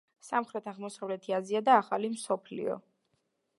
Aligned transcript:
სამხრეთ-აღმოსავლეთი 0.27 1.35
აზია 1.41 1.63
და 1.69 1.77
ახალი 1.83 2.11
მსოფლიო. 2.17 2.79